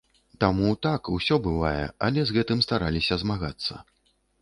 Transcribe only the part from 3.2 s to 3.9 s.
змагацца.